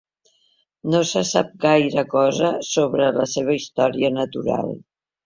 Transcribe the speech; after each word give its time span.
No 0.93 1.01
se 1.09 1.21
sap 1.31 1.51
gaire 1.65 2.03
cosa 2.13 2.49
sobre 2.69 3.11
la 3.19 3.29
seva 3.35 3.55
història 3.59 4.11
natural. 4.17 4.73